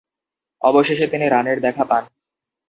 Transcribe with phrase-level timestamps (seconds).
[0.61, 2.03] অবশেষে তিনি রানের দেখা পান।